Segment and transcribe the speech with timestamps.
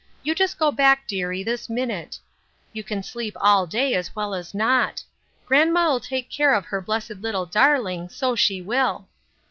[0.23, 2.17] You just go back, dearie, this minute.
[2.73, 5.03] You can sleep all day as well as not.
[5.45, 9.07] Grandma'll take care of her blessed little darling, so she will."